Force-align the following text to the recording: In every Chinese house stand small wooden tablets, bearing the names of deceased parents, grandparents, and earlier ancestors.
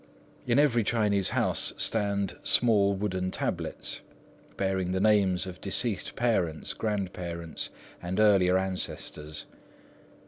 In 0.47 0.57
every 0.57 0.83
Chinese 0.83 1.29
house 1.29 1.73
stand 1.77 2.35
small 2.41 2.95
wooden 2.95 3.29
tablets, 3.29 4.01
bearing 4.57 4.93
the 4.93 4.99
names 4.99 5.45
of 5.45 5.61
deceased 5.61 6.15
parents, 6.15 6.73
grandparents, 6.73 7.69
and 8.01 8.19
earlier 8.19 8.57
ancestors. 8.57 9.45